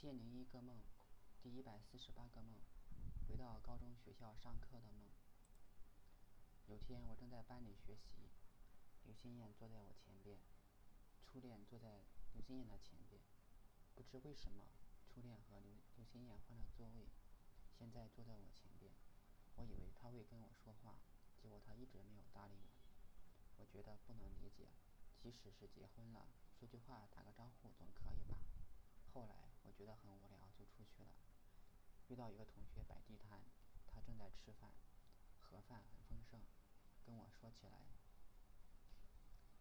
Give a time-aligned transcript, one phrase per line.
[0.00, 0.78] 千零一个梦，
[1.42, 2.54] 第一百四十八个梦，
[3.26, 5.10] 回到高中学校上课的梦。
[6.68, 8.30] 有天我正在班里学习，
[9.02, 10.38] 刘心燕坐在我前边，
[11.26, 13.20] 初恋坐在刘心燕的前边。
[13.96, 14.68] 不知为什么，
[15.08, 17.08] 初恋和刘刘心燕换了座位，
[17.76, 18.92] 现在坐在我前边。
[19.56, 21.00] 我以为他会跟我说话，
[21.42, 22.70] 结果他一直没有搭理我。
[23.56, 24.68] 我觉得不能理解，
[25.20, 26.24] 即使是结婚了，
[26.56, 28.38] 说句话打个招呼总可以吧。
[30.02, 31.10] 很无聊，就出去了。
[32.08, 33.42] 遇到一个同学摆地摊，
[33.86, 34.72] 他正在吃饭，
[35.40, 36.40] 盒饭很丰盛，
[37.04, 37.78] 跟我说起来，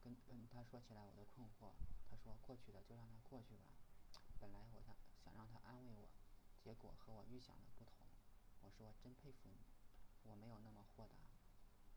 [0.03, 1.73] 跟跟他说起来我的困惑。
[2.09, 3.65] 他说过去的就让它过去吧。
[4.39, 6.07] 本来我想想让他安慰我，
[6.63, 8.05] 结果和我预想的不同。
[8.61, 9.65] 我说真佩服你，
[10.23, 11.17] 我没有那么豁达，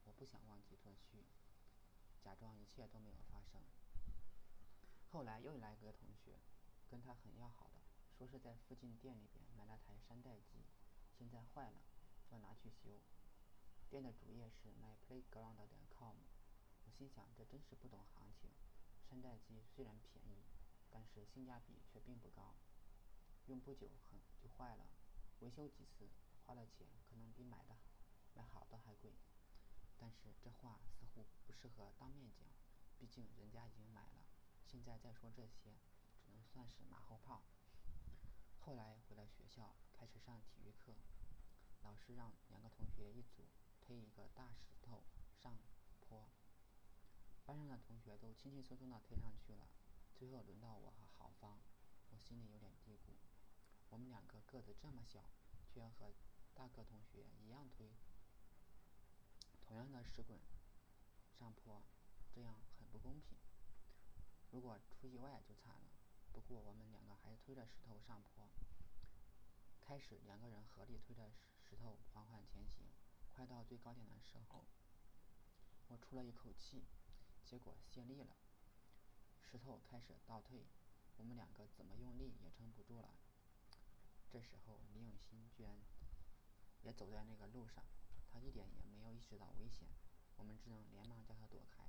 [0.05, 1.25] 我不想忘记过去，
[2.21, 3.61] 假装一切都没有发生。
[5.13, 6.41] 后来又来个同学，
[6.89, 7.90] 跟他很要好的，
[8.21, 10.61] 说是在附近店里边买了台山寨机，
[11.17, 11.81] 现在坏了，
[12.29, 13.01] 要拿去修。
[13.89, 16.17] 店的主页是 myplayground.com，
[16.85, 18.51] 我心想这真是不懂行情，
[19.09, 20.45] 山寨机虽然便宜，
[20.91, 22.57] 但是性价比却并不高，
[23.47, 24.85] 用不久很就坏了，
[25.39, 26.07] 维修几次
[26.45, 27.79] 花的钱可能比买的
[28.35, 29.15] 买好的还贵。
[29.97, 32.47] 但是这话似乎不适合当面讲，
[32.99, 34.27] 毕竟人家已经买了。
[34.67, 35.73] 现在再说这些，
[36.23, 37.41] 只能算是马后炮。
[38.61, 40.93] 后来回了学校，开始上体育课，
[41.83, 43.49] 老师让两个同学一组
[43.81, 45.03] 推一个大石头
[45.43, 45.59] 上
[46.01, 46.29] 坡，
[47.45, 49.67] 班上的同学都轻轻松松的推上去了，
[50.15, 51.59] 最后轮到我和郝芳，
[52.11, 53.17] 我心里有点嘀咕，
[53.89, 55.25] 我们两个个子这么小，
[55.67, 56.13] 却要和
[56.55, 57.91] 大个同学一样推
[59.67, 60.39] 同样的石滚
[61.39, 61.83] 上坡，
[62.31, 63.39] 这样很不公平。
[64.51, 66.00] 如果出意外就惨了。
[66.33, 68.49] 不过我们两个还推着石头上坡。
[69.81, 72.87] 开始两个人合力推着石头缓缓前行，
[73.35, 74.65] 快到最高点的时候，
[75.89, 76.85] 我出了一口气，
[77.45, 78.37] 结果泄力了，
[79.41, 80.65] 石头开始倒退，
[81.17, 83.15] 我们两个怎么用力也撑不住了。
[84.31, 85.81] 这时候李永新居然
[86.83, 87.83] 也走在那个路上，
[88.31, 89.89] 他一点也没有意识到危险，
[90.37, 91.85] 我们只能连忙叫他躲开。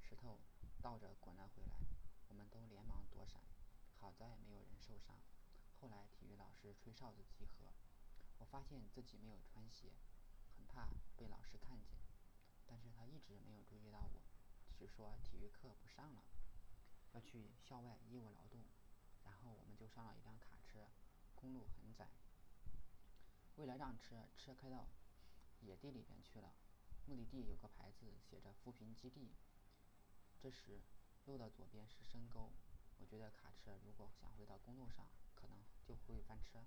[0.00, 0.40] 石头
[0.80, 1.76] 倒着滚了回来，
[2.28, 3.42] 我们都连忙躲闪，
[4.00, 5.20] 好在没有人受伤。
[5.80, 7.72] 后来体育老师吹哨子集合，
[8.38, 9.92] 我发现自己没有穿鞋，
[10.56, 11.96] 很怕被老师看见，
[12.66, 14.22] 但是他一直没有注意到我，
[14.78, 16.22] 只说体育课不上了，
[17.12, 18.60] 要去校外义务劳动。
[19.24, 20.88] 然后我们就上了一辆卡车，
[21.34, 22.08] 公路很窄，
[23.56, 24.86] 为了让车车开到
[25.60, 26.54] 野地里边去了，
[27.06, 29.34] 目的地有个牌子写着扶贫基地。
[30.38, 30.80] 这时，
[31.24, 32.52] 路的左边是深沟，
[32.98, 36.64] 我觉得卡车如果想回到公路上，可能就会翻车。